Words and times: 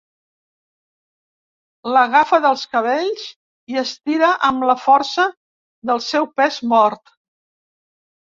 L'agafa 1.95 2.39
dels 2.45 2.63
cabells 2.71 3.27
i 3.73 3.77
estira 3.83 4.31
amb 4.49 4.65
la 4.69 4.75
força 4.85 5.25
del 5.91 6.01
seu 6.09 6.27
pes 6.41 6.57
mort. 6.73 7.13